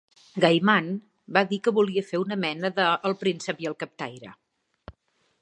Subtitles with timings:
[0.43, 0.87] Gaiman
[1.37, 4.35] va dir que volia fer una mena de El príncep i el captaire.